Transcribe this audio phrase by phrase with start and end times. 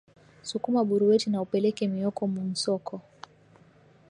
[0.47, 2.95] Sukuma buruweti na upeleke mioko mu nsoko